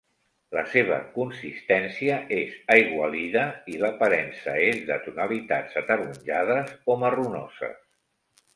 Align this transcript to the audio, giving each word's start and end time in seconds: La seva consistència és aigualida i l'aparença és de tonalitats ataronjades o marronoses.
La 0.57 0.61
seva 0.69 0.95
consistència 1.17 2.15
és 2.37 2.55
aigualida 2.77 3.45
i 3.73 3.77
l'aparença 3.83 4.55
és 4.71 4.81
de 4.89 4.97
tonalitats 5.05 5.79
ataronjades 5.85 6.73
o 6.95 6.97
marronoses. 7.07 7.81